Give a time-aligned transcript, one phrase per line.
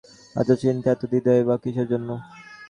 [0.35, 2.09] এত চিন্তা, এত দ্বিধাই বা কিসের জন্য?